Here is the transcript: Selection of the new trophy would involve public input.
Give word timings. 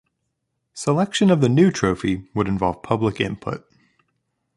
Selection 0.73 1.29
of 1.29 1.41
the 1.41 1.47
new 1.47 1.69
trophy 1.69 2.27
would 2.33 2.47
involve 2.47 2.81
public 2.81 3.21
input. 3.21 3.63